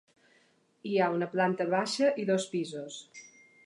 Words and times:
Hi 0.91 0.95
ha 1.03 1.11
una 1.17 1.29
planta 1.35 1.69
baixa 1.77 2.13
i 2.25 2.29
dos 2.35 2.53
pisos. 2.57 3.03